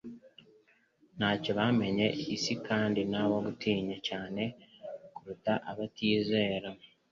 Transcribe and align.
Ntacyo 1.17 1.51
bamanye 1.59 2.05
isi 2.35 2.53
kandi 2.67 3.01
nabo 3.11 3.35
gutinywa 3.45 3.95
cyane 4.07 4.43
kuruta 5.13 5.53
abatizera, 5.71 6.69